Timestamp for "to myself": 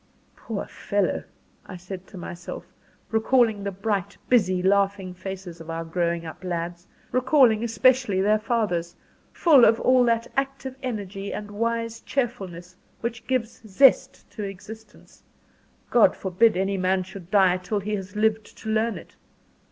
2.09-2.65